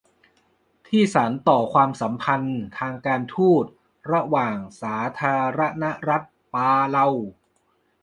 [0.87, 3.65] ที่สานต่อความสัมพันธ์ทางการฑูต
[4.11, 7.07] ระหว่างสาธารณรัฐปาเลา